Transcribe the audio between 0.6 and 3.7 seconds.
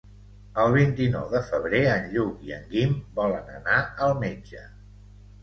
El vint-i-nou de febrer en Lluc i en Guim volen